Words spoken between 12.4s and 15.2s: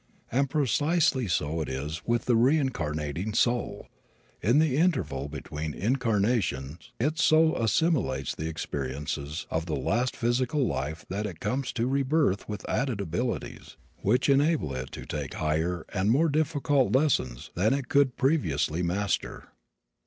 with added abilities which enable it to